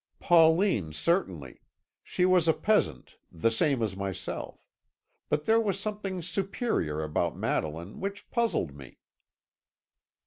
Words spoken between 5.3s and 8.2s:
there was something superior about Madeline